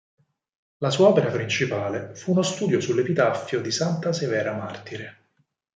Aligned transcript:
La 0.79 0.89
sua 0.89 1.09
opera 1.09 1.29
principale 1.29 2.15
fu 2.15 2.31
uno 2.31 2.41
studio 2.41 2.81
sull'epitaffio 2.81 3.61
di 3.61 3.69
santa 3.69 4.11
Severa 4.11 4.55
martire. 4.55 5.17